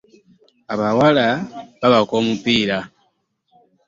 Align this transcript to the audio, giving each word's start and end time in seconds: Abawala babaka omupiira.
Abawala 0.73 1.27
babaka 1.81 2.13
omupiira. 2.21 2.77